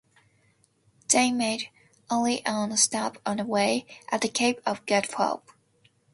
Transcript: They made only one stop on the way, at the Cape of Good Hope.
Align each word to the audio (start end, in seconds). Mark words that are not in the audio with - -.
They 1.09 1.31
made 1.31 1.69
only 2.09 2.41
one 2.43 2.75
stop 2.77 3.19
on 3.23 3.37
the 3.37 3.45
way, 3.45 3.85
at 4.11 4.21
the 4.21 4.29
Cape 4.29 4.59
of 4.65 4.83
Good 4.87 5.05
Hope. 5.11 5.51